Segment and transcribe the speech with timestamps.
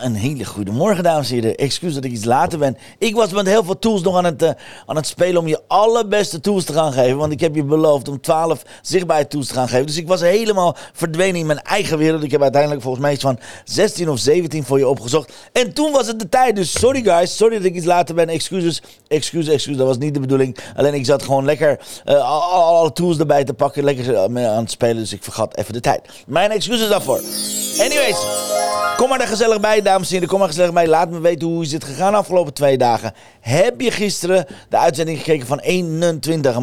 [0.00, 1.56] Een hele goede morgen, dames en heren.
[1.56, 2.76] Excuus dat ik iets later ben.
[2.98, 4.50] Ik was met heel veel tools nog aan het, uh,
[4.86, 7.16] aan het spelen om je allerbeste tools te gaan geven.
[7.16, 9.86] Want ik heb je beloofd om 12 zichtbare tools te gaan geven.
[9.86, 12.22] Dus ik was helemaal verdwenen in mijn eigen wereld.
[12.22, 15.32] Ik heb uiteindelijk volgens mij iets van 16 of 17 voor je opgezocht.
[15.52, 16.56] En toen was het de tijd.
[16.56, 18.28] Dus sorry guys, sorry dat ik iets later ben.
[18.28, 19.78] Excuses, excuses, excuses.
[19.78, 20.56] Dat was niet de bedoeling.
[20.76, 23.84] Alleen ik zat gewoon lekker uh, alle tools erbij te pakken.
[23.84, 24.96] Lekker uh, aan het spelen.
[24.96, 26.00] Dus ik vergat even de tijd.
[26.26, 27.20] Mijn excuses daarvoor.
[27.78, 28.18] Anyways,
[29.00, 30.28] kom maar er gezellig bij, dames en heren.
[30.28, 30.86] Kom maar gezellig bij.
[30.86, 33.12] Laat me weten hoe is het gegaan de afgelopen twee dagen.
[33.40, 36.58] Heb je gisteren de uitzending gekeken van 21?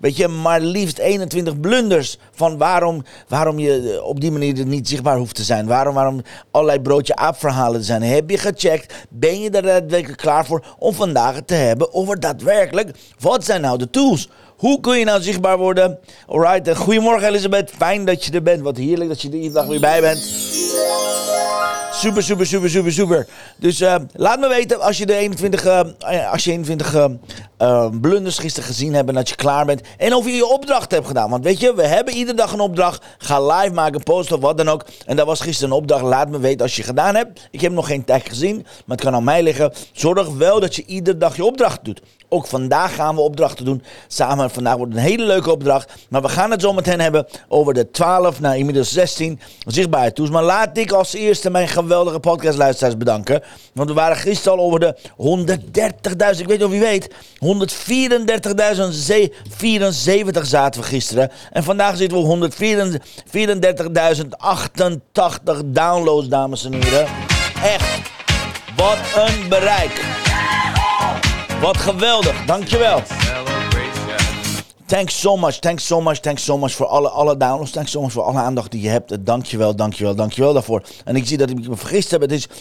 [0.00, 2.18] Weet je, maar liefst 21 blunders.
[2.34, 5.66] Van waarom, waarom je op die manier niet zichtbaar hoeft te zijn.
[5.66, 8.02] Waarom, waarom allerlei broodje aapverhalen zijn.
[8.02, 8.94] Heb je gecheckt?
[9.08, 12.90] Ben je er daadwerkelijk klaar voor om vandaag te hebben over daadwerkelijk.
[13.18, 14.28] Wat zijn nou de tools?
[14.56, 15.98] Hoe kun je nou zichtbaar worden?
[16.26, 17.70] Alright, goedemorgen Elisabeth.
[17.76, 18.60] Fijn dat je er bent.
[18.60, 20.22] Wat heerlijk dat je er iedere dag weer bij bent.
[22.04, 23.26] Super, super, super, super, super.
[23.56, 28.38] Dus uh, laat me weten als je de 21, uh, als je 21 uh, blunders
[28.38, 29.80] gisteren gezien hebt en dat je klaar bent.
[29.98, 31.30] En of je je opdracht hebt gedaan.
[31.30, 33.04] Want weet je, we hebben iedere dag een opdracht.
[33.18, 34.84] Ga live maken, post of wat dan ook.
[35.06, 36.02] En dat was gisteren een opdracht.
[36.02, 37.48] Laat me weten als je gedaan hebt.
[37.50, 39.72] Ik heb nog geen tag gezien, maar het kan aan mij liggen.
[39.92, 42.00] Zorg wel dat je iedere dag je opdracht doet.
[42.34, 43.82] Ook vandaag gaan we opdrachten doen.
[44.08, 45.92] Samen, vandaag wordt een hele leuke opdracht.
[46.08, 50.30] Maar we gaan het zo meteen hebben over de 12, nou inmiddels 16 zichtbare tools.
[50.30, 53.42] Maar laat ik als eerste mijn geweldige podcastluisteraars bedanken.
[53.72, 54.96] Want we waren gisteren al over de
[56.34, 57.10] 130.000, ik weet niet of je weet.
[60.38, 61.30] 134.074 zaten we gisteren.
[61.52, 62.52] En vandaag zitten we op
[65.56, 67.06] 134.088 downloads, dames en heren.
[67.62, 68.00] Echt,
[68.76, 70.32] wat een bereik.
[71.64, 73.02] Wat geweldig, dankjewel.
[74.86, 77.70] Thanks so much, thanks so much, thanks so much voor alle, alle downloads.
[77.70, 79.26] Thanks so much voor alle aandacht die je hebt.
[79.26, 80.82] Dankjewel, dankjewel, dankjewel daarvoor.
[81.04, 82.20] En ik zie dat ik me vergist heb.
[82.20, 82.54] Het is 134.289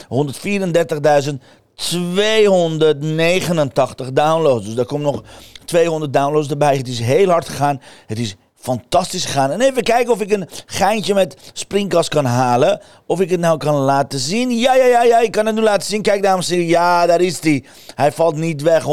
[4.13, 4.65] downloads.
[4.65, 5.23] Dus daar komt nog
[5.65, 6.77] 200 downloads erbij.
[6.77, 7.81] Het is heel hard gegaan.
[8.07, 9.51] Het is fantastisch gegaan.
[9.51, 12.81] En even kijken of ik een geintje met springkast kan halen.
[13.05, 14.59] Of ik het nou kan laten zien.
[14.59, 16.01] Ja, ja, ja, ja, ik kan het nu laten zien.
[16.01, 16.69] Kijk, dames en heren.
[16.69, 17.63] Ja, daar is hij.
[17.95, 18.83] Hij valt niet weg.
[18.83, 18.89] 143.289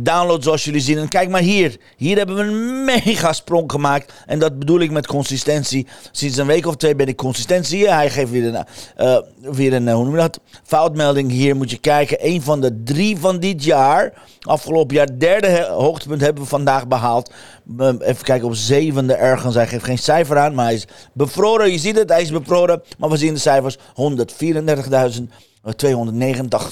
[0.00, 0.98] downloads zoals jullie zien.
[0.98, 1.76] En kijk maar hier.
[1.96, 4.12] Hier hebben we een mega sprong gemaakt.
[4.26, 5.86] En dat bedoel ik met consistentie.
[6.12, 7.88] Sinds een week of twee ben ik consistentie.
[7.88, 8.64] Hij geeft weer een,
[8.98, 10.40] uh, weer een hoe noem je dat?
[10.62, 11.30] Foutmelding.
[11.30, 12.26] Hier moet je kijken.
[12.26, 14.12] Een van de drie van dit jaar.
[14.40, 17.32] Afgelopen jaar derde hoogtepunt hebben we vandaag behaald.
[17.78, 19.54] Even kijken op zevende ergens.
[19.54, 21.72] Hij geeft geen cijfer aan, maar hij is bevroren.
[21.72, 22.82] Je ziet het, hij is bevroren.
[22.98, 23.76] Maar we zien de cijfers.
[23.78, 23.82] 134.289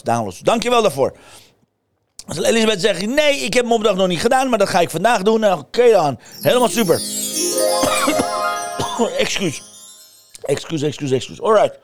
[0.03, 0.41] downloads.
[0.41, 1.17] Dankjewel daarvoor.
[2.27, 4.91] Als Elisabeth zegt, nee, ik heb mijn opdracht nog niet gedaan, maar dat ga ik
[4.91, 5.41] vandaag doen.
[5.41, 6.19] Nou, oké dan.
[6.41, 7.01] Helemaal super.
[9.19, 9.63] excuus.
[10.43, 11.43] Excuus, excuus, excuus.
[11.43, 11.79] Alright.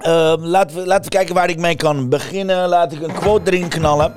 [0.00, 2.68] Uh, laten, we, laten we kijken waar ik mee kan beginnen.
[2.68, 4.14] Laat ik een quote erin knallen.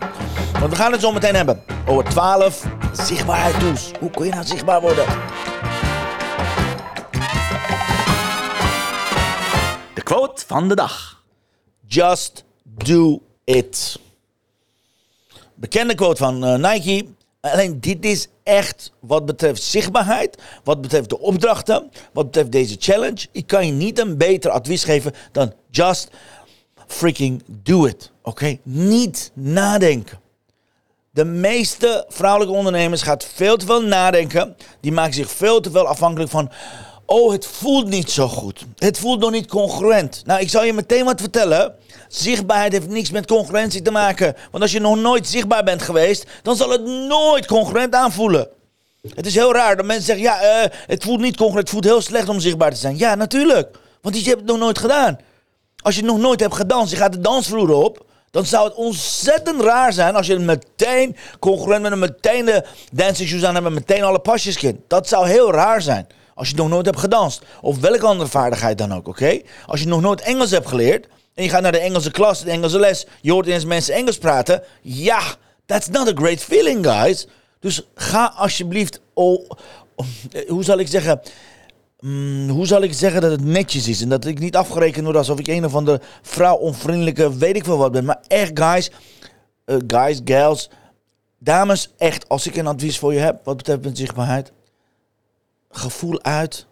[0.59, 3.91] Want we gaan het zo meteen hebben over 12 zichtbaarheid tools.
[3.99, 5.05] Hoe kun je nou zichtbaar worden?
[9.93, 11.23] De quote van de dag.
[11.85, 13.99] Just do it.
[15.63, 17.05] Bekende quote van uh, Nike.
[17.41, 23.27] Alleen dit is echt wat betreft zichtbaarheid, wat betreft de opdrachten, wat betreft deze challenge.
[23.31, 26.09] Ik kan je niet een beter advies geven dan just
[26.87, 28.11] freaking do it.
[28.21, 28.57] Oké?
[28.63, 30.19] Niet nadenken.
[31.11, 34.55] De meeste vrouwelijke ondernemers gaat veel te veel nadenken.
[34.79, 36.51] Die maken zich veel te veel afhankelijk van.
[37.05, 38.65] Oh, het voelt niet zo goed.
[38.77, 40.21] Het voelt nog niet congruent.
[40.25, 41.75] Nou, ik zal je meteen wat vertellen.
[42.07, 44.35] Zichtbaarheid heeft niks met congruentie te maken.
[44.51, 48.47] Want als je nog nooit zichtbaar bent geweest, dan zal het nooit congruent aanvoelen.
[49.15, 51.83] Het is heel raar dat mensen zeggen: ja, uh, het voelt niet congruent, het voelt
[51.83, 52.97] heel slecht om zichtbaar te zijn.
[52.97, 53.77] Ja, natuurlijk.
[54.01, 55.17] Want je hebt het nog nooit gedaan.
[55.81, 58.05] Als je nog nooit hebt gedanst, je gaat de dansvloer op.
[58.31, 63.29] Dan zou het ontzettend raar zijn als je meteen congruent met een meteen de dancing
[63.29, 64.79] shoes aan hebt en meteen alle pasjes kent.
[64.87, 66.07] Dat zou heel raar zijn.
[66.35, 67.41] Als je nog nooit hebt gedanst.
[67.61, 69.41] Of welke andere vaardigheid dan ook, oké?
[69.65, 71.07] Als je nog nooit Engels hebt geleerd.
[71.33, 73.05] En je gaat naar de Engelse klas, de Engelse les.
[73.21, 74.63] Je hoort eens mensen Engels praten.
[74.81, 75.21] Ja,
[75.65, 77.27] That's not a great feeling, guys.
[77.59, 79.01] Dus ga alsjeblieft.
[79.13, 79.49] Oh,
[79.95, 80.05] oh,
[80.47, 81.21] hoe zal ik zeggen?
[81.99, 85.17] Mm, hoe zal ik zeggen dat het netjes is en dat ik niet afgerekend word
[85.17, 88.05] alsof ik een of andere vrouw onvriendelijke weet ik veel wat ben.
[88.05, 88.91] Maar echt, guys,
[89.65, 90.69] uh, guys, gals,
[91.39, 94.51] dames, echt, als ik een advies voor je heb wat betreft zichtbaarheid,
[95.73, 96.67] gevoel uit,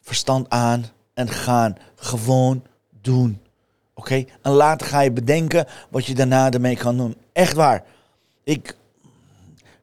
[0.00, 0.84] verstand aan
[1.14, 1.76] en gaan.
[1.94, 2.64] Gewoon
[3.00, 3.40] doen.
[3.94, 4.24] Oké?
[4.42, 7.16] En later ga je bedenken wat je daarna ermee kan doen.
[7.32, 7.84] Echt waar.
[8.44, 8.76] Ik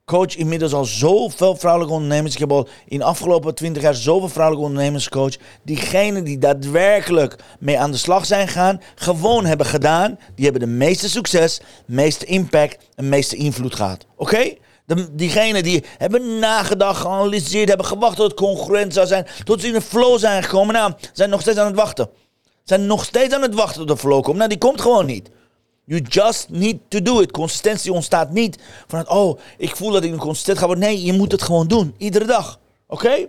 [0.10, 2.33] coach inmiddels al zoveel vrouwelijke ondernemers.
[2.33, 5.39] Ik heb al in de afgelopen 20 jaar zoveel vrouwelijke ondernemers gecoacht.
[5.63, 10.75] Diegenen die daadwerkelijk mee aan de slag zijn gaan, gewoon hebben gedaan, die hebben de
[10.75, 14.06] meeste succes, meeste impact en meeste invloed gehad.
[14.16, 14.54] Oké?
[15.12, 19.74] Diegenen die hebben nagedacht, geanalyseerd, hebben gewacht tot het congruent zou zijn, tot ze in
[19.74, 22.10] de flow zijn gekomen, nou, zijn nog steeds aan het wachten.
[22.64, 24.38] Zijn nog steeds aan het wachten tot de flow komt.
[24.38, 25.30] Nou, die komt gewoon niet.
[25.86, 27.32] You just need to do it.
[27.32, 28.58] Consistentie ontstaat niet
[28.88, 30.84] van, oh, ik voel dat ik een consistent ga worden.
[30.84, 31.96] Nee, je moet het gewoon doen.
[31.98, 32.60] Iedere dag.
[32.88, 33.28] Oké?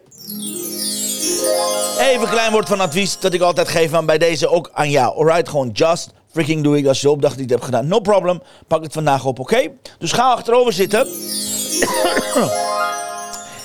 [1.99, 5.17] Even klein woord van advies dat ik altijd geef aan bij deze ook aan jou.
[5.17, 6.87] Alright, gewoon just freaking do it.
[6.87, 8.43] Als je opdracht niet hebt gedaan, no problem.
[8.67, 9.71] Pak het vandaag op, oké?
[9.99, 11.07] Dus ga achterover zitten.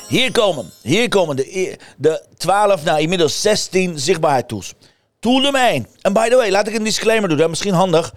[0.08, 4.74] Hier komen, hier komen de, de 12, nou inmiddels 16 zichtbaarheid tools.
[5.20, 5.88] Tool nummer 1.
[6.02, 7.38] En by the way, laat ik een disclaimer doen.
[7.38, 8.14] Dat is misschien handig.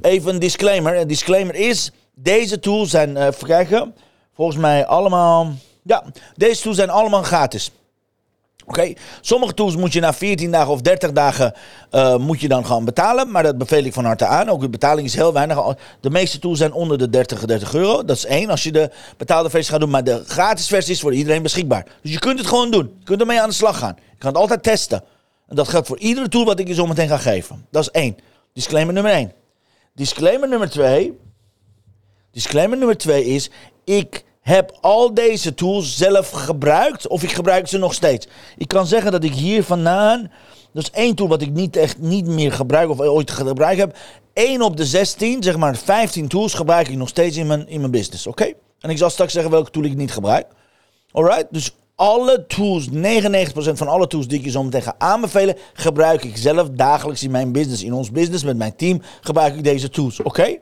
[0.00, 0.96] Even een disclaimer.
[0.96, 3.94] Een disclaimer is, deze tools zijn, even kijken,
[4.34, 5.52] volgens mij allemaal,
[5.82, 6.04] ja,
[6.36, 7.70] deze tools zijn allemaal gratis.
[8.66, 11.54] Oké, sommige tools moet je na 14 dagen of 30 dagen
[11.92, 13.30] uh, moet je dan gaan betalen.
[13.30, 14.48] Maar dat beveel ik van harte aan.
[14.48, 15.76] Ook de betaling is heel weinig.
[16.00, 18.04] De meeste tools zijn onder de 30, 30 euro.
[18.04, 19.90] Dat is één als je de betaalde versie gaat doen.
[19.90, 21.86] Maar de gratis versie is voor iedereen beschikbaar.
[22.02, 22.96] Dus je kunt het gewoon doen.
[22.98, 23.96] Je kunt ermee aan de slag gaan.
[24.10, 25.04] Je kan het altijd testen.
[25.48, 27.66] En dat geldt voor iedere tool wat ik je zo meteen ga geven.
[27.70, 28.16] Dat is één.
[28.52, 29.32] Disclaimer nummer één.
[29.94, 31.18] Disclaimer nummer twee.
[32.30, 33.50] Disclaimer nummer twee is:
[33.84, 38.26] ik heb al deze tools zelf gebruikt of ik gebruik ze nog steeds.
[38.56, 40.30] Ik kan zeggen dat ik hier vandaan,
[40.72, 43.96] dat is één tool wat ik niet echt niet meer gebruik of ooit gebruikt heb.
[44.32, 47.78] 1 op de 16, zeg maar 15 tools gebruik ik nog steeds in mijn, in
[47.78, 48.26] mijn business.
[48.26, 48.52] Oké?
[48.80, 50.46] En ik zal straks zeggen welke tool ik niet gebruik.
[51.10, 51.46] Alright?
[51.50, 52.92] Dus alle tools, 99%
[53.54, 57.30] van alle tools die ik je zo meteen ga aanbevelen, gebruik ik zelf dagelijks in
[57.30, 57.82] mijn business.
[57.82, 60.22] In ons business met mijn team gebruik ik deze tools.
[60.22, 60.56] Oké?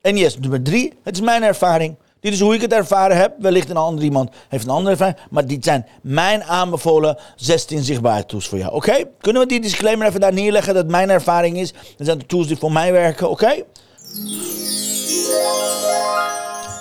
[0.00, 1.96] En yes, nummer drie, het is mijn ervaring.
[2.22, 3.34] Dit is hoe ik het ervaren heb.
[3.38, 5.16] Wellicht een ander iemand heeft een andere ervaring.
[5.30, 8.72] Maar dit zijn mijn aanbevolen 16 zichtbare tools voor jou.
[8.72, 9.04] Oké?
[9.20, 11.72] Kunnen we die disclaimer even daar neerleggen dat mijn ervaring is?
[11.96, 13.30] Dat zijn de tools die voor mij werken.
[13.30, 13.64] Oké?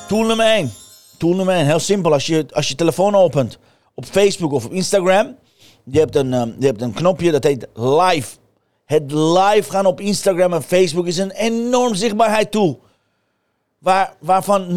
[0.08, 0.74] Tool nummer 1.
[1.18, 1.66] Tool nummer 1.
[1.66, 2.14] Heel simpel.
[2.14, 3.58] Als je, als je telefoon opent
[3.94, 5.36] op Facebook of op Instagram.
[5.84, 8.38] Je hebt, een, um, je hebt een knopje dat heet live.
[8.86, 12.82] Het live gaan op Instagram en Facebook is een enorm zichtbaarheid tool.
[13.82, 14.74] Waar, waarvan 99%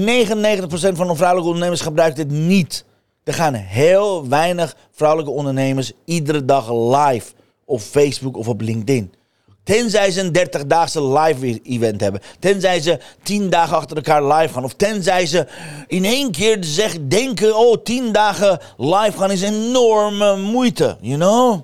[0.92, 2.84] van de vrouwelijke ondernemers gebruikt dit niet.
[3.24, 7.32] Er gaan heel weinig vrouwelijke ondernemers iedere dag live
[7.64, 9.12] op Facebook of op LinkedIn.
[9.62, 12.20] Tenzij ze een 30-daagse live event hebben.
[12.38, 14.64] Tenzij ze 10 dagen achter elkaar live gaan.
[14.64, 15.46] Of tenzij ze
[15.86, 20.96] in één keer zeggen, denken: oh, 10 dagen live gaan is enorme moeite.
[21.00, 21.60] You know?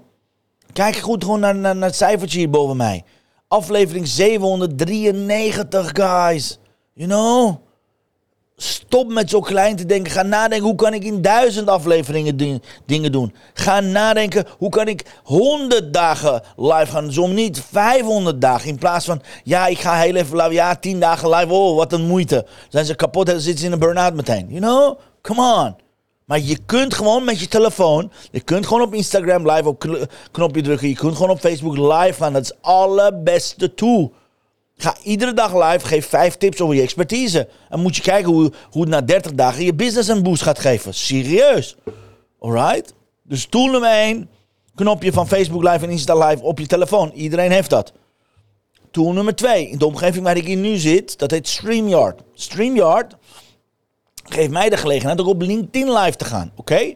[0.72, 3.04] Kijk goed gewoon naar, naar het cijfertje hier boven mij.
[3.48, 6.60] Aflevering 793, guys.
[7.00, 7.57] You know?
[8.57, 10.12] Stop met zo klein te denken.
[10.12, 13.35] Ga nadenken, hoe kan ik in duizend afleveringen dingen doen?
[13.54, 17.12] Ga nadenken, hoe kan ik honderd dagen live gaan?
[17.12, 18.69] Zo niet 500 dagen.
[18.69, 20.52] In plaats van, ja, ik ga heel even live.
[20.52, 21.52] Ja, tien dagen live.
[21.52, 22.47] Oh, wat een moeite.
[22.69, 24.47] Zijn ze kapot en zitten ze in een burn-out meteen.
[24.49, 24.99] You know?
[25.23, 25.76] Come on.
[26.25, 30.62] Maar je kunt gewoon met je telefoon, je kunt gewoon op Instagram live op knopje
[30.62, 30.88] drukken.
[30.88, 32.33] Je kunt gewoon op Facebook live gaan.
[32.33, 34.12] Dat is allerbeste tool.
[34.80, 37.49] Ga iedere dag live, geef vijf tips over je expertise.
[37.68, 40.94] En moet je kijken hoe, hoe na 30 dagen je business een boost gaat geven.
[40.94, 41.76] Serieus.
[42.38, 42.94] Alright?
[43.22, 44.30] Dus tool nummer 1,
[44.75, 47.10] knopje van Facebook Live en Insta Live op je telefoon.
[47.14, 47.92] Iedereen heeft dat.
[48.90, 52.20] Tool nummer 2, in de omgeving waar ik in nu zit, dat heet StreamYard.
[52.34, 53.16] StreamYard
[54.25, 56.52] geeft mij de gelegenheid om op LinkedIn live te gaan.
[56.56, 56.94] Oké?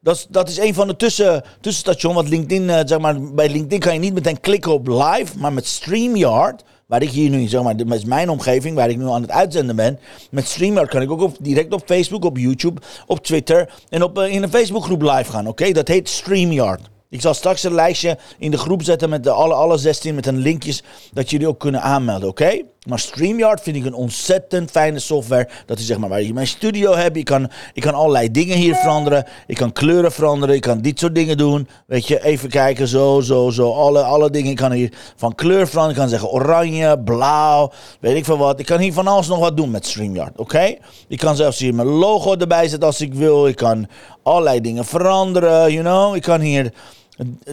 [0.00, 2.14] Dat, is, dat is een van de tussen, tussenstations.
[2.14, 5.38] Want LinkedIn, uh, zeg maar, bij LinkedIn kan je niet meteen klikken op live.
[5.38, 9.08] Maar met StreamYard waar ik hier nu, zeg maar, met mijn omgeving, waar ik nu
[9.08, 9.98] aan het uitzenden ben,
[10.30, 14.32] met StreamYard kan ik ook direct op Facebook, op YouTube, op Twitter en op, uh,
[14.32, 15.46] in een Facebookgroep live gaan.
[15.46, 16.80] Oké, dat heet StreamYard.
[17.08, 20.26] Ik zal straks een lijstje in de groep zetten met de alle, alle 16 met
[20.26, 22.60] een linkjes dat jullie ook kunnen aanmelden, oké?
[22.84, 25.48] Maar StreamYard vind ik een ontzettend fijne software.
[25.66, 27.16] Dat is zeg maar waar je mijn studio hebt.
[27.16, 29.24] Ik kan, ik kan allerlei dingen hier veranderen.
[29.46, 30.54] Ik kan kleuren veranderen.
[30.54, 31.68] Ik kan dit soort dingen doen.
[31.86, 32.88] Weet je, even kijken.
[32.88, 33.72] Zo, zo, zo.
[33.72, 34.50] Alle, alle dingen.
[34.50, 35.90] Ik kan hier van kleur veranderen.
[35.90, 37.72] Ik kan zeggen oranje, blauw.
[38.00, 38.60] Weet ik veel wat.
[38.60, 40.38] Ik kan hier van alles nog wat doen met StreamYard.
[40.38, 40.74] Oké?
[41.08, 43.46] Ik kan zelfs hier mijn logo erbij zetten als ik wil.
[43.46, 43.86] Ik kan
[44.22, 45.72] allerlei dingen veranderen.
[45.72, 46.16] You know?
[46.16, 46.72] Ik kan hier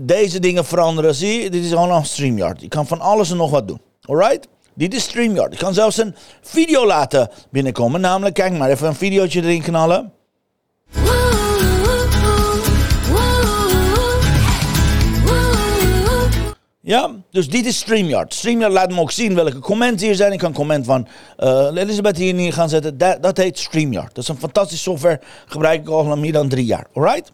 [0.04, 1.16] deze dingen veranderen.
[1.16, 1.50] Zie?
[1.50, 2.64] Dit is allemaal StreamYard.
[2.64, 3.82] Ik kan van alles en nog wat doen.
[4.02, 4.48] Alright?
[4.82, 5.54] Dit is StreamYard.
[5.54, 8.02] Ik kan zelfs een video laten binnenkomen.
[8.02, 10.14] Namelijk, kijk maar even een videootje erin knallen.
[16.80, 18.34] Ja, dus dit is StreamYard.
[18.34, 20.32] StreamYard laat me ook zien welke comments hier zijn.
[20.32, 21.08] Ik kan comment van
[21.40, 22.98] uh, Elisabeth hier neer gaan zetten.
[22.98, 24.16] Dat, dat heet StreamYard.
[24.16, 25.20] Dat is een fantastische software.
[25.46, 26.88] Gebruik ik al meer dan drie jaar.
[26.94, 27.32] Alright?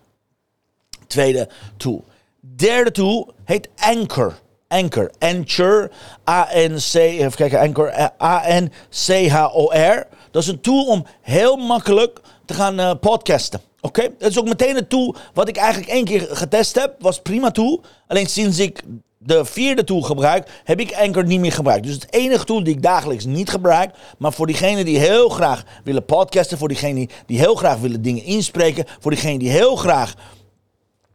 [1.08, 2.04] Tweede tool.
[2.40, 4.34] Derde tool heet Anchor.
[4.68, 5.12] Anchor.
[5.20, 5.92] Anchor.
[6.30, 6.94] A-N-C.
[6.94, 7.60] Even kijken.
[7.60, 8.12] Anchor.
[8.22, 10.08] A-N-C-H-O-R.
[10.32, 13.62] Dat is een tool om heel makkelijk te gaan uh, podcasten.
[13.82, 14.10] Oké?
[14.18, 16.96] Dat is ook meteen een tool wat ik eigenlijk één keer getest heb.
[17.00, 17.82] Was prima tool.
[18.08, 18.84] Alleen sinds ik
[19.18, 21.84] de vierde tool gebruik, heb ik Anchor niet meer gebruikt.
[21.84, 25.64] Dus het enige tool die ik dagelijks niet gebruik, maar voor diegenen die heel graag
[25.84, 30.14] willen podcasten, voor diegenen die heel graag willen dingen inspreken, voor diegenen die heel graag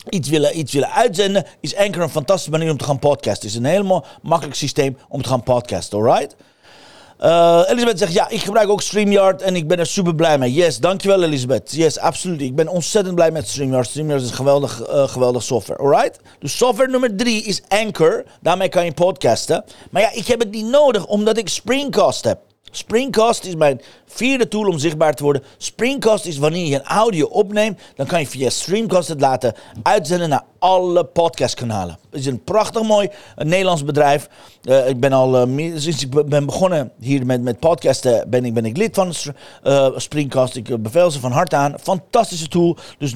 [0.09, 3.49] iets willen, iets willen uitzenden, is Anchor een fantastische manier om te gaan podcasten.
[3.49, 6.37] Het is een helemaal makkelijk systeem om te gaan podcasten, alright?
[7.21, 10.53] Uh, Elisabeth zegt, ja, ik gebruik ook StreamYard en ik ben er super blij mee.
[10.53, 11.73] Yes, dankjewel Elisabeth.
[11.73, 12.41] Yes, absoluut.
[12.41, 13.87] Ik ben ontzettend blij met StreamYard.
[13.87, 16.19] StreamYard is een geweldig, uh, software, alright?
[16.39, 18.25] Dus software nummer drie is Anchor.
[18.41, 19.65] Daarmee kan je podcasten.
[19.91, 22.39] Maar ja, ik heb het niet nodig omdat ik Springcast heb.
[22.75, 25.43] Springcast is mijn vierde tool om zichtbaar te worden.
[25.57, 30.29] Springcast is wanneer je een audio opneemt, dan kan je via Streamcast het laten uitzenden
[30.29, 31.99] naar alle podcastkanalen.
[32.11, 34.29] Het is een prachtig mooi een Nederlands bedrijf.
[34.63, 38.55] Uh, ik ben al uh, sinds ik ben begonnen hier met, met podcasten, ben ik,
[38.55, 39.13] ben ik lid van
[39.65, 40.57] uh, Springcast.
[40.57, 41.75] Ik beveel ze van harte aan.
[41.81, 42.77] Fantastische tool.
[42.99, 43.15] Dus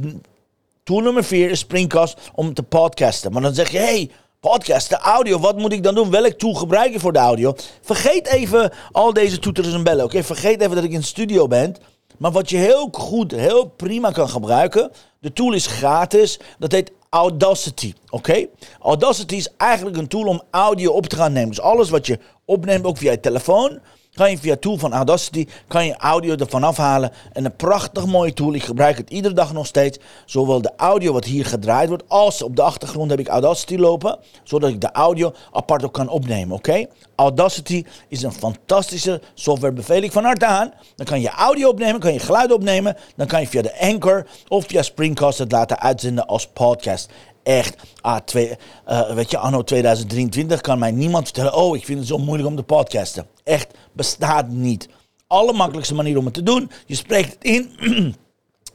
[0.82, 3.32] tool nummer vier is Springcast om te podcasten.
[3.32, 4.10] Maar dan zeg je, hey,
[4.50, 5.38] podcast, de audio.
[5.38, 6.10] Wat moet ik dan doen?
[6.10, 7.54] Welk tool gebruik ik voor de audio?
[7.82, 10.04] Vergeet even al deze toeters en bellen.
[10.04, 11.76] Oké, vergeet even dat ik in studio ben.
[12.18, 14.90] Maar wat je heel goed, heel prima kan gebruiken.
[15.20, 16.38] De tool is gratis.
[16.58, 17.92] Dat heet Audacity.
[18.08, 18.46] Oké?
[18.80, 21.49] Audacity is eigenlijk een tool om audio op te gaan nemen.
[21.49, 23.80] Dus alles wat je opneemt, ook via je telefoon
[24.16, 27.11] kan je via tool van Audacity kan je audio ervan afhalen.
[27.32, 28.54] En een prachtig mooie tool.
[28.54, 29.99] Ik gebruik het iedere dag nog steeds.
[30.26, 34.18] Zowel de audio wat hier gedraaid wordt, als op de achtergrond heb ik Audacity lopen.
[34.44, 36.56] Zodat ik de audio apart ook kan opnemen.
[36.56, 36.87] Oké?
[37.16, 39.73] Audacity is een fantastische software.
[39.73, 40.73] Beveel ik van harte aan.
[40.96, 42.96] Dan kan je audio opnemen, kan je geluid opnemen.
[43.16, 47.05] Dan kan je via de Anchor of via Springcast het laten uitzenden als podcast
[47.42, 48.56] echt, ah, twee,
[48.88, 52.48] uh, weet je, anno 2023 kan mij niemand vertellen, oh, ik vind het zo moeilijk
[52.48, 53.26] om te podcasten.
[53.44, 54.88] Echt, bestaat niet.
[55.26, 57.70] Allermakkelijkste manier om het te doen, je spreekt het in...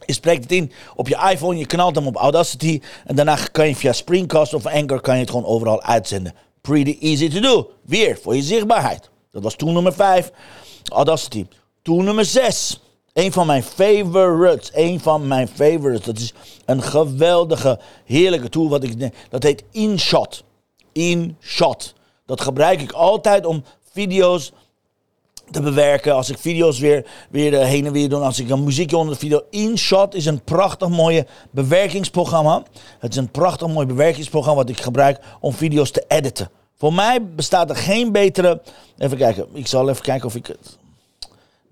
[0.06, 3.68] Je spreekt het in op je iPhone, je knalt hem op Audacity en daarna kan
[3.68, 6.34] je via Springcast of Anchor kan je het gewoon overal uitzenden.
[6.60, 7.70] Pretty easy to do.
[7.84, 9.10] Weer voor je zichtbaarheid.
[9.30, 10.30] Dat was tool nummer 5,
[10.88, 11.46] Audacity.
[11.82, 12.80] Tool nummer 6.
[13.12, 14.70] Een van mijn favorites.
[14.74, 16.04] Een van mijn favorites.
[16.04, 16.32] Dat is
[16.64, 18.68] een geweldige, heerlijke tool.
[18.68, 20.44] Wat ik, dat heet InShot.
[20.92, 21.94] InShot.
[22.26, 24.52] Dat gebruik ik altijd om video's
[25.50, 26.14] te bewerken.
[26.14, 28.20] Als ik video's weer, weer eh, heen en weer doe.
[28.20, 29.42] Als ik een muziekje onder de video.
[29.50, 32.62] InShot is een prachtig mooie bewerkingsprogramma.
[32.98, 36.50] Het is een prachtig mooi bewerkingsprogramma wat ik gebruik om video's te editen.
[36.76, 38.62] Voor mij bestaat er geen betere.
[38.98, 39.46] Even kijken.
[39.52, 40.80] Ik zal even kijken of ik het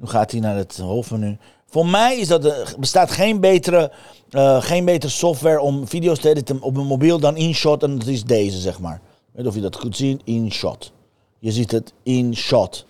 [0.01, 1.39] nu gaat hij naar het hoofdmenu.
[1.67, 3.93] Voor mij is dat, er bestaat geen betere,
[4.31, 7.83] uh, geen betere software om video's te editen op een mobiel dan InShot.
[7.83, 9.01] En dat is deze, zeg maar.
[9.33, 10.21] Weet of je dat goed ziet.
[10.25, 10.93] InShot.
[11.39, 12.87] Je ziet het InShot.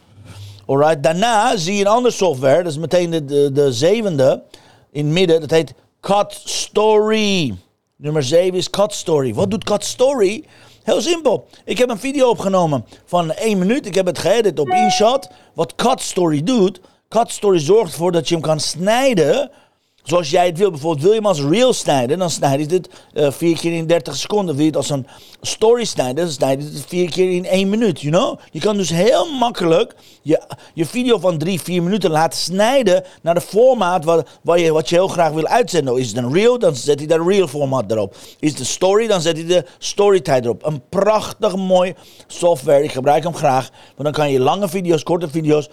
[0.66, 1.02] Alright.
[1.02, 2.62] Daarna zie je een andere software.
[2.62, 4.42] Dat is meteen de, de, de zevende
[4.90, 5.40] in het midden.
[5.40, 7.54] Dat heet Cut Story.
[7.96, 9.34] Nummer 7 is Cut Story.
[9.34, 10.44] Wat doet Cut Story?
[10.82, 11.46] Heel simpel.
[11.64, 13.86] Ik heb een video opgenomen van 1 minuut.
[13.86, 15.30] Ik heb het geëdit op InShot.
[15.54, 16.80] Wat Cut Story doet,
[17.16, 19.50] Cut Story zorgt ervoor dat je hem kan snijden
[20.02, 20.70] zoals jij het wil.
[20.70, 23.86] Bijvoorbeeld wil je hem als reel snijden, dan snijd je het uh, vier keer in
[23.86, 24.54] 30 seconden.
[24.54, 25.06] Wil je het als een
[25.40, 28.38] story snijden, dan snijd je het vier keer in één minuut, you know?
[28.50, 30.42] Je kan dus heel makkelijk je,
[30.74, 34.04] je video van drie, vier minuten laten snijden naar de formaat
[34.42, 35.96] waar je, wat je heel graag wil uitzenden.
[35.96, 38.16] Is het een reel, dan zet hij de reel formaat erop.
[38.38, 40.66] Is het een story, dan zet hij de story tijd erop.
[40.66, 41.94] Een prachtig mooi
[42.26, 43.70] software, ik gebruik hem graag.
[43.70, 45.68] Want dan kan je lange video's, korte video's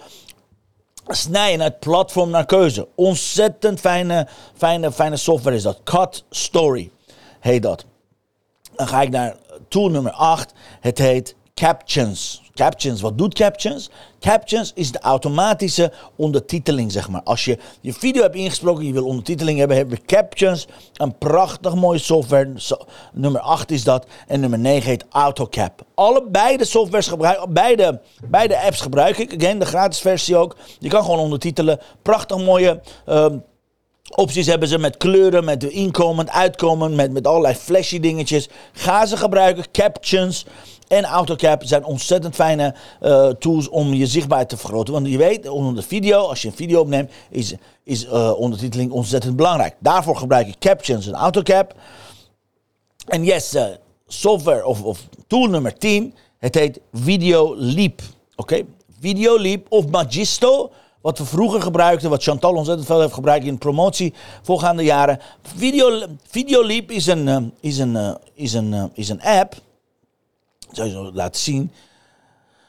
[1.08, 2.88] snijden het platform naar keuze.
[2.94, 5.80] Ontzettend fijne, fijne, fijne software is dat.
[5.84, 6.90] Cut Story
[7.40, 7.84] heet dat.
[8.76, 9.36] Dan ga ik naar
[9.68, 10.52] tool nummer 8.
[10.80, 12.47] Het heet Captions.
[12.58, 13.90] Captions, wat doet Captions?
[14.20, 17.22] Captions is de automatische ondertiteling, zeg maar.
[17.22, 20.66] Als je je video hebt ingesproken, je wil ondertiteling hebben, hebben we Captions.
[20.94, 22.52] Een prachtig mooie software.
[23.12, 24.06] nummer 8 is dat.
[24.26, 25.82] En nummer 9 heet AutoCap.
[25.94, 29.34] Allebei de softwares gebruik, beide, beide apps gebruik ik.
[29.34, 30.56] Again, de gratis versie ook.
[30.78, 31.78] Je kan gewoon ondertitelen.
[32.02, 32.80] Prachtig mooie...
[33.06, 33.44] Um,
[34.14, 38.48] Opties hebben ze met kleuren, met inkomen, uitkomen, met, met allerlei flashy dingetjes.
[38.72, 39.64] Ga ze gebruiken.
[39.72, 40.46] Captions
[40.88, 44.92] en AutoCap zijn ontzettend fijne uh, tools om je zichtbaarheid te vergroten.
[44.92, 48.90] Want je weet, onder de video, als je een video opneemt, is, is uh, ondertiteling
[48.90, 49.74] ontzettend belangrijk.
[49.78, 51.74] Daarvoor gebruik ik Captions en AutoCap.
[53.06, 53.64] En yes, uh,
[54.06, 58.00] software of, of, tool nummer 10, het heet Video Leap.
[58.36, 58.66] Oké, okay?
[59.00, 60.70] Video Leap of Magisto.
[61.00, 65.20] Wat we vroeger gebruikten, wat Chantal ontzettend veel heeft gebruikt in promotie voorgaande jaren.
[65.42, 69.54] Video, Video Leap is een, is een, is een, is een app
[70.72, 71.72] zou je zo laten zien.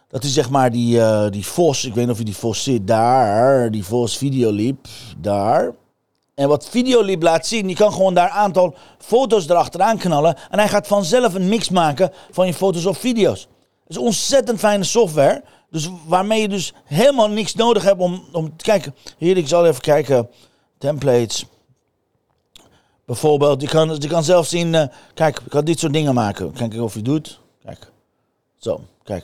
[0.07, 1.85] Dat is zeg maar die, uh, die Vos.
[1.85, 2.87] Ik weet niet of je die Vos ziet.
[2.87, 3.71] Daar.
[3.71, 4.87] Die Vos Videoliep.
[5.17, 5.73] Daar.
[6.35, 10.35] En wat Videoliep laat zien, je kan gewoon daar een aantal foto's erachteraan knallen.
[10.49, 13.47] En hij gaat vanzelf een mix maken van je foto's of video's.
[13.87, 15.43] Dat is ontzettend fijne software.
[15.71, 18.95] Dus waarmee je dus helemaal niks nodig hebt om, om te kijken.
[19.17, 20.29] Hier, ik zal even kijken.
[20.77, 21.45] Templates.
[23.05, 24.73] Bijvoorbeeld, je kan, je kan zelf zien.
[24.73, 24.83] Uh,
[25.13, 26.51] kijk, ik kan dit soort dingen maken.
[26.51, 27.39] Kijk of je doet.
[27.63, 27.91] Kijk.
[28.57, 29.23] Zo, kijk.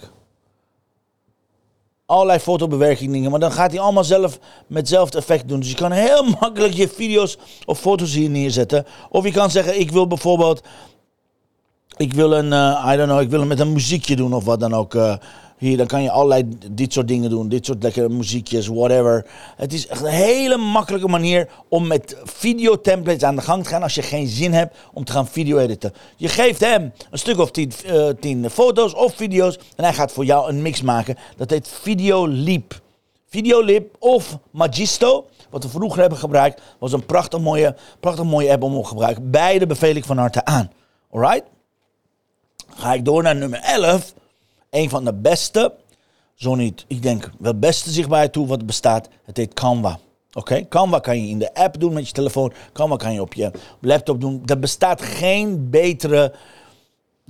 [2.05, 5.59] Allerlei fotobewerking dingen, maar dan gaat hij allemaal zelf met hetzelfde effect doen.
[5.59, 8.85] Dus je kan heel makkelijk je video's of foto's hier neerzetten.
[9.09, 10.63] Of je kan zeggen, ik wil bijvoorbeeld,
[11.97, 14.43] ik wil een, uh, I don't know, ik wil hem met een muziekje doen of
[14.43, 14.93] wat dan ook.
[14.93, 15.15] Uh,
[15.65, 17.49] hier, dan kan je allerlei dit soort dingen doen.
[17.49, 19.25] Dit soort lekkere muziekjes, whatever.
[19.55, 23.83] Het is echt een hele makkelijke manier om met videotemplates aan de gang te gaan
[23.83, 25.93] als je geen zin hebt om te gaan video editen.
[26.15, 30.11] Je geeft hem een stuk of tien, uh, tien foto's of video's en hij gaat
[30.11, 31.17] voor jou een mix maken.
[31.37, 32.27] Dat heet Video.
[33.27, 38.63] Videolip of Magisto, wat we vroeger hebben gebruikt, was een prachtig mooie, prachtig mooie app
[38.63, 39.31] om te gebruiken.
[39.31, 40.71] Beide beveel ik van harte aan.
[41.11, 41.43] Alright?
[42.75, 44.13] Ga ik door naar nummer 11
[44.75, 45.73] een van de beste,
[46.33, 49.07] zo niet, ik denk wel beste zichtbaarheid toe wat bestaat.
[49.23, 49.99] Het heet Canva.
[50.33, 52.53] Oké, Canva kan je in de app doen met je telefoon.
[52.73, 54.41] Canva kan je op je laptop doen.
[54.45, 56.33] Er bestaat geen betere.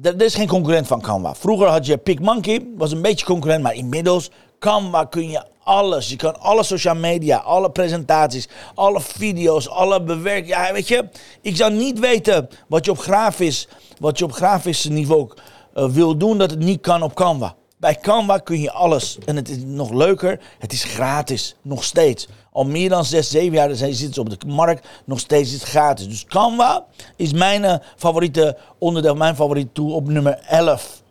[0.02, 1.36] Er, is geen concurrent van Canva.
[1.36, 6.10] Vroeger had je PicMonkey, was een beetje concurrent, maar inmiddels Canva kun je alles.
[6.10, 10.48] Je kan alle social media, alle presentaties, alle video's, alle bewerking.
[10.48, 11.10] Ja, weet je,
[11.42, 13.68] ik zou niet weten wat je op grafisch,
[14.00, 15.30] wat je op grafisch niveau
[15.76, 17.56] uh, wil doen dat het niet kan op Canva.
[17.78, 19.18] Bij Canva kun je alles.
[19.26, 21.56] En het is nog leuker, het is gratis.
[21.62, 22.28] Nog steeds.
[22.52, 24.88] Al meer dan 6, 7 jaar zitten ze op de markt.
[25.06, 26.08] Nog steeds is het gratis.
[26.08, 26.86] Dus Canva
[27.16, 31.04] is mijn uh, favoriete onderdeel, mijn favoriete tool op nummer 11.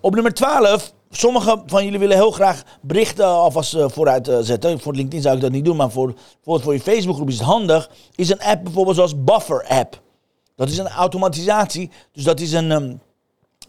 [0.00, 4.80] Op nummer 12 Sommigen van jullie willen heel graag berichten alvast uh, vooruit zetten.
[4.80, 6.14] Voor LinkedIn zou ik dat niet doen, maar voor,
[6.44, 7.90] voor, voor je Facebookgroep is het handig.
[8.14, 10.00] Is een app bijvoorbeeld zoals Buffer App.
[10.56, 11.90] Dat is een automatisatie.
[12.12, 13.00] Dus dat is een, um,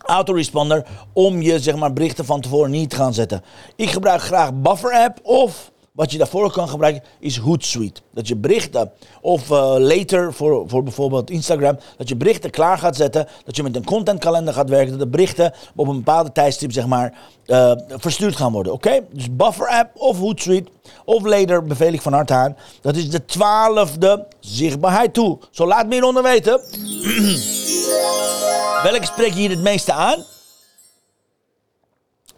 [0.07, 3.43] autoresponder om je zeg maar, berichten van tevoren niet te gaan zetten.
[3.75, 8.01] Ik gebruik graag Buffer app of wat je daarvoor kan gebruiken is Hootsuite.
[8.13, 8.91] Dat je berichten
[9.21, 13.63] of uh, later voor, voor bijvoorbeeld Instagram, dat je berichten klaar gaat zetten, dat je
[13.63, 17.13] met een contentkalender gaat werken, dat de berichten op een bepaalde tijdstip zeg maar
[17.45, 18.73] uh, verstuurd gaan worden.
[18.73, 18.99] Oké?
[19.11, 20.71] Dus Buffer app of Hootsuite
[21.05, 22.57] of later beveel ik van harte aan.
[22.81, 25.37] Dat is de twaalfde zichtbaarheid toe.
[25.51, 26.61] Zo laat me hieronder weten.
[28.91, 30.23] Welke spreek je hier het meeste aan?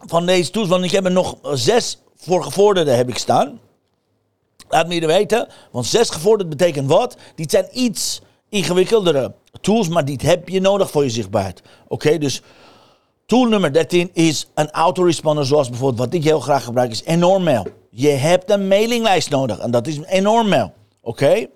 [0.00, 3.60] Van deze tools, want ik heb er nog zes voor gevorderden heb ik staan.
[4.68, 7.16] Laat me je weten, want zes gevorderd betekent wat?
[7.34, 11.62] Die zijn iets ingewikkeldere tools, maar die heb je nodig voor je zichtbaarheid.
[11.88, 12.42] Oké, dus
[13.26, 17.42] tool nummer 13 is een autoresponder, zoals bijvoorbeeld wat ik heel graag gebruik, is enorm
[17.42, 17.66] mail.
[17.90, 20.72] Je hebt een mailinglijst nodig en dat is enorm mail.
[21.02, 21.46] Oké?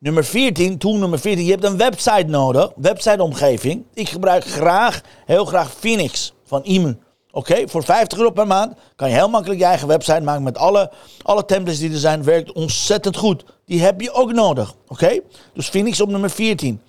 [0.00, 3.84] Nummer 14, tool nummer 14, je hebt een website nodig, websiteomgeving.
[3.94, 6.96] Ik gebruik graag, heel graag Phoenix van IMU.
[7.30, 10.58] Oké, voor 50 euro per maand kan je heel makkelijk je eigen website maken met
[10.58, 10.90] alle,
[11.22, 12.22] alle templates die er zijn.
[12.24, 13.44] Werkt ontzettend goed.
[13.64, 14.74] Die heb je ook nodig.
[14.88, 15.20] Oké,
[15.54, 16.80] dus Phoenix op nummer 14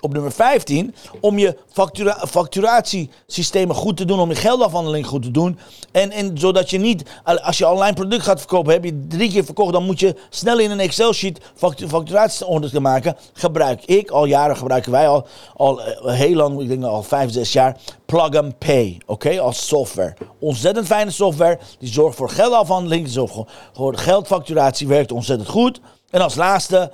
[0.00, 5.30] op nummer 15 om je factura facturatiesystemen goed te doen, om je geldafhandeling goed te
[5.30, 5.58] doen.
[5.92, 9.44] En, en zodat je niet, als je online product gaat verkopen, heb je drie keer
[9.44, 11.40] verkocht, dan moet je snel in een Excel-sheet
[11.88, 13.16] facturatieorders te maken.
[13.32, 17.32] Gebruik ik, al jaren gebruiken wij al, al eh, heel lang, ik denk al vijf,
[17.32, 20.16] zes jaar, Plug and Pay, oké, als software.
[20.38, 23.34] Ontzettend fijne software, die zorgt voor geldafhandeling, die zorgt
[23.72, 25.80] voor geldfacturatie, werkt ontzettend goed.
[26.10, 26.92] En als laatste,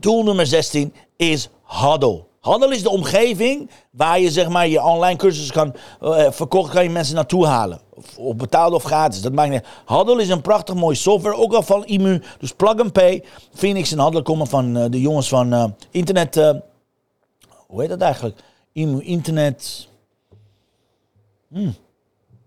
[0.00, 1.48] tool nummer 16 is
[1.80, 2.24] Huddle.
[2.40, 6.30] Handel is de omgeving waar je zeg maar je online cursus kan uh,
[6.70, 7.80] kan je mensen naartoe halen.
[8.16, 11.62] Of, betaald of gratis, dat maakt niet Handel is een prachtig mooi software, ook al
[11.62, 12.22] van IMU.
[12.38, 13.24] Dus plug and pay.
[13.54, 16.34] Phoenix en Handel komen van uh, de jongens van uh, internet...
[17.66, 18.38] hoe heet dat eigenlijk?
[18.72, 19.88] IMU, internet...
[21.48, 21.74] Hmm.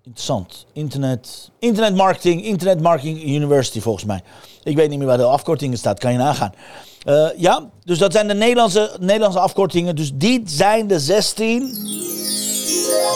[0.06, 0.66] Interessant.
[0.74, 4.24] Internet, internet marketing, internet marketing university volgens mij.
[4.64, 6.54] Ik weet niet meer waar de afkortingen staat, kan je nagaan.
[7.06, 9.96] Uh, ja, dus dat zijn de Nederlandse, Nederlandse afkortingen.
[9.96, 11.62] Dus die zijn de 16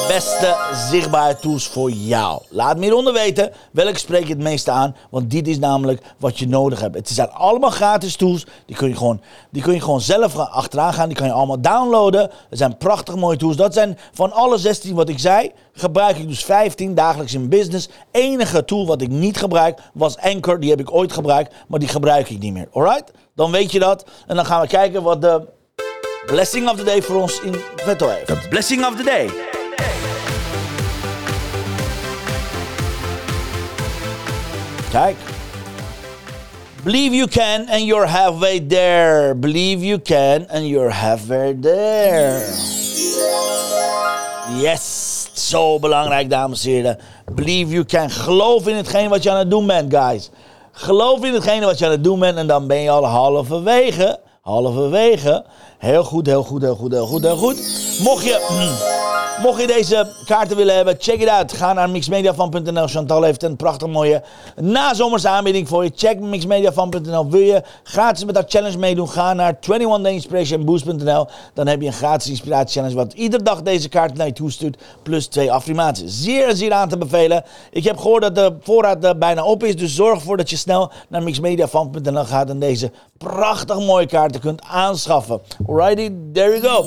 [0.08, 0.56] beste
[0.90, 2.42] zichtbare tools voor jou.
[2.50, 4.96] Laat me hieronder weten welke spreek je het meeste aan.
[5.10, 6.96] Want dit is namelijk wat je nodig hebt.
[6.96, 8.46] Het zijn allemaal gratis tools.
[8.66, 11.08] Die kun je gewoon, die kun je gewoon zelf achteraan gaan.
[11.08, 12.32] Die kan je allemaal downloaden.
[12.50, 13.56] Het zijn prachtig mooie tools.
[13.56, 15.52] Dat zijn van alle 16 wat ik zei.
[15.74, 17.90] Gebruik ik dus 15 dagelijks in business.
[18.12, 20.60] Enige tool wat ik niet gebruik was Anchor.
[20.60, 21.54] Die heb ik ooit gebruikt.
[21.68, 22.68] Maar die gebruik ik niet meer.
[22.74, 23.12] Alright?
[23.36, 24.06] Dan weet je dat.
[24.28, 25.48] En dan gaan we kijken wat de
[26.26, 28.50] blessing of the day voor ons in Vetto heeft.
[28.50, 29.30] Blessing of the day.
[34.92, 35.16] Kijk.
[36.84, 39.36] Believe you can and you're halfway there.
[39.36, 42.40] Believe you can and you're halfway there.
[44.62, 46.98] Yes, zo belangrijk, dames en heren.
[47.36, 48.10] Believe you can.
[48.10, 50.30] Geloof in hetgeen wat je aan het doen bent, guys.
[50.72, 54.20] Geloof in hetgene wat je aan het doen bent en dan ben je al halverwege.
[54.42, 55.46] Halverwege.
[55.78, 57.58] Heel goed, heel goed, heel goed, heel goed, heel goed.
[58.04, 58.99] Mocht je,
[59.42, 61.54] mocht je deze kaarten willen hebben, check het uit.
[61.54, 62.88] Ga naar mixmediafan.nl.
[62.88, 64.24] Chantal heeft een prachtig mooie
[64.56, 65.92] nazomerse aanbieding voor je.
[65.96, 67.30] Check mixmediafan.nl.
[67.30, 69.10] Wil je gratis met dat challenge meedoen?
[69.10, 71.28] Ga naar 21dayinspirationboost.nl.
[71.54, 74.52] Dan heb je een gratis inspiratie challenge wat iedere dag deze kaart naar je toe
[74.52, 74.78] stuurt.
[75.04, 76.22] Plus twee affirmaties.
[76.22, 77.44] Zeer zeer aan te bevelen.
[77.72, 79.76] Ik heb gehoord dat de voorraad uh, bijna op is.
[79.76, 84.62] Dus zorg ervoor dat je snel naar mixmediafan.nl gaat en deze prachtig mooie kaarten kunt
[84.64, 85.42] aanschaffen.
[85.68, 86.86] Alrighty, there you go.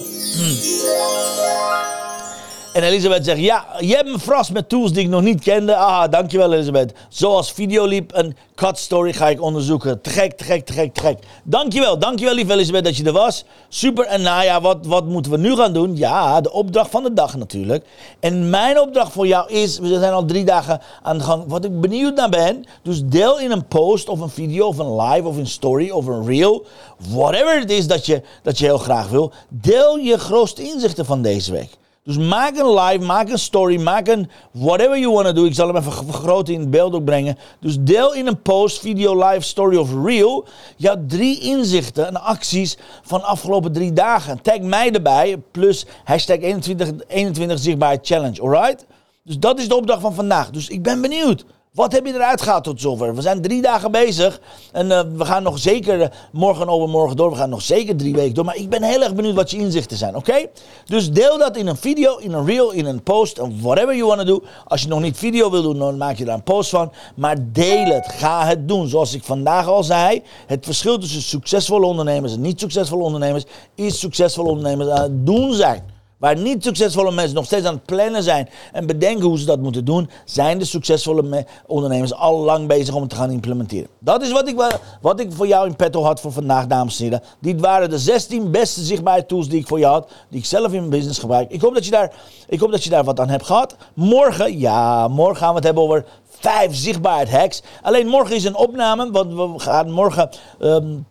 [2.72, 5.76] En Elisabeth zegt, ja, je hebt me verrast met tools die ik nog niet kende.
[5.76, 6.92] Ah, dankjewel Elisabeth.
[7.08, 10.00] Zoals Videoliep en Cut Story ga ik onderzoeken.
[10.00, 11.18] Te gek, te gek.
[11.44, 13.44] Dankjewel, dankjewel lieve Elisabeth dat je er was.
[13.68, 15.96] Super, en nou ja, wat, wat moeten we nu gaan doen?
[15.96, 17.84] Ja, de opdracht van de dag natuurlijk.
[18.20, 21.44] En mijn opdracht voor jou is, we zijn al drie dagen aan de gang.
[21.46, 25.00] Wat ik benieuwd naar ben, dus deel in een post of een video of een
[25.00, 26.66] live of een story of een reel.
[26.96, 29.32] Whatever het is dat je, dat je heel graag wil.
[29.48, 31.80] Deel je grootste inzichten van deze week.
[32.04, 35.44] Dus maak een live, maak een story, maak een whatever you want to do.
[35.44, 37.38] Ik zal hem even vergroten in beeld ook brengen.
[37.60, 42.76] Dus deel in een post, video, live, story of reel jouw drie inzichten en acties
[43.02, 44.42] van afgelopen drie dagen.
[44.42, 48.86] Tag mij erbij, plus hashtag 21, 21 zichtbaar challenge, alright?
[49.22, 50.50] Dus dat is de opdracht van vandaag.
[50.50, 51.44] Dus ik ben benieuwd.
[51.72, 53.14] Wat heb je eruit gehaald tot zover?
[53.14, 54.40] We zijn drie dagen bezig.
[54.72, 57.30] En uh, we gaan nog zeker uh, morgen overmorgen door.
[57.30, 58.44] We gaan nog zeker drie weken door.
[58.44, 60.46] Maar ik ben heel erg benieuwd wat je inzichten zijn, oké?
[60.84, 63.40] Dus deel dat in een video, in een reel, in een post.
[63.60, 64.42] Whatever you want to do.
[64.64, 66.92] Als je nog niet video wil doen, dan maak je daar een post van.
[67.16, 68.08] Maar deel het.
[68.08, 68.88] Ga het doen.
[68.88, 70.22] Zoals ik vandaag al zei.
[70.46, 73.44] Het verschil tussen succesvolle ondernemers en niet succesvolle ondernemers...
[73.74, 75.92] is succesvolle ondernemers aan het doen zijn.
[76.22, 79.60] Waar niet succesvolle mensen nog steeds aan het plannen zijn en bedenken hoe ze dat
[79.60, 83.88] moeten doen, zijn de succesvolle ondernemers al lang bezig om het te gaan implementeren.
[83.98, 87.04] Dat is wat ik, wat ik voor jou in petto had voor vandaag, dames en
[87.04, 87.22] heren.
[87.40, 90.66] Dit waren de 16 beste zichtbare tools die ik voor jou had, die ik zelf
[90.66, 91.50] in mijn business gebruik.
[91.50, 92.12] Ik hoop dat je daar,
[92.48, 93.76] ik hoop dat je daar wat aan hebt gehad.
[93.94, 99.10] Morgen, ja, morgen gaan we het hebben over vijf zichtbaarheid Alleen morgen is een opname,
[99.10, 100.30] want we gaan morgen.
[100.60, 101.06] Um,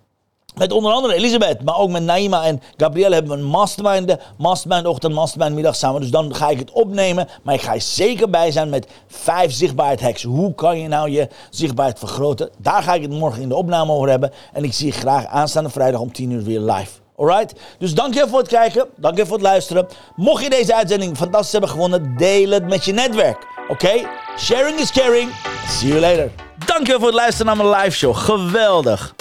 [0.56, 4.86] met onder andere Elisabeth, maar ook met Naima en Gabrielle hebben we een mastermind, mastermind
[4.86, 6.02] ochtend, mastermind middag samen.
[6.02, 9.52] Dus dan ga ik het opnemen, maar ik ga er zeker bij zijn met vijf
[9.54, 12.50] zichtbaarheid Hoe kan je nou je zichtbaarheid vergroten?
[12.58, 14.32] Daar ga ik het morgen in de opname over hebben.
[14.54, 16.92] En ik zie je graag aanstaande vrijdag om 10 uur weer live.
[17.18, 17.54] Alright?
[17.78, 19.88] Dus dank je voor het kijken, dank je voor het luisteren.
[20.16, 23.48] Mocht je deze uitzending fantastisch hebben gevonden, deel het met je netwerk.
[23.68, 24.08] Oké?
[24.38, 25.30] Sharing is caring.
[25.68, 26.32] See you later.
[26.66, 28.16] Dankjewel voor het luisteren naar mijn live show.
[28.16, 29.21] Geweldig.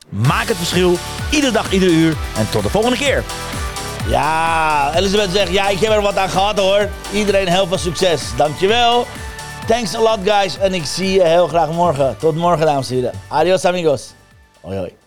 [0.11, 0.97] Maak het verschil,
[1.29, 2.17] iedere dag, iedere uur.
[2.37, 3.23] En tot de volgende keer.
[4.07, 6.89] Ja, Elisabeth zegt, ja, ik heb er wat aan gehad hoor.
[7.13, 8.21] Iedereen heel veel succes.
[8.35, 9.05] Dankjewel.
[9.67, 10.57] Thanks a lot guys.
[10.57, 12.15] En ik zie je heel graag morgen.
[12.19, 13.11] Tot morgen dames en heren.
[13.27, 14.13] Adios amigos.
[14.61, 15.00] Hoi hoi.